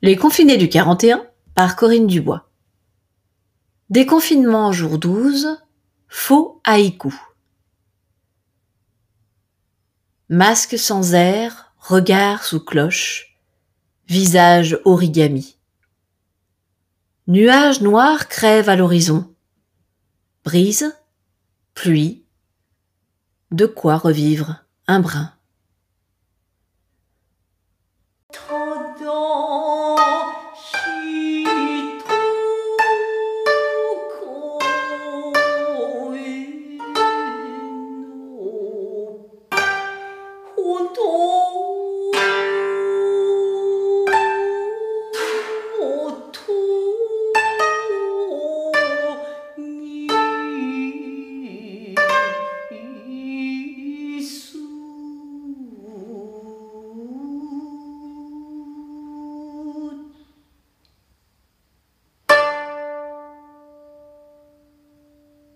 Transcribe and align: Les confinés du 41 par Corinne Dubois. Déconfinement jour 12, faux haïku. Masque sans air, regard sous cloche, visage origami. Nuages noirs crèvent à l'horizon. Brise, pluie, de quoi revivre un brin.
Les 0.00 0.14
confinés 0.14 0.56
du 0.56 0.68
41 0.68 1.26
par 1.56 1.74
Corinne 1.74 2.06
Dubois. 2.06 2.48
Déconfinement 3.90 4.70
jour 4.70 4.96
12, 4.96 5.58
faux 6.06 6.60
haïku. 6.62 7.12
Masque 10.28 10.78
sans 10.78 11.14
air, 11.14 11.74
regard 11.80 12.44
sous 12.44 12.60
cloche, 12.60 13.40
visage 14.06 14.78
origami. 14.84 15.58
Nuages 17.26 17.80
noirs 17.80 18.28
crèvent 18.28 18.68
à 18.68 18.76
l'horizon. 18.76 19.34
Brise, 20.44 20.96
pluie, 21.74 22.24
de 23.50 23.66
quoi 23.66 23.96
revivre 23.96 24.64
un 24.86 25.00
brin. 25.00 25.32